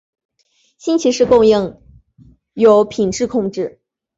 [0.79, 1.79] 新奇士供应
[2.53, 3.79] 有品质控制。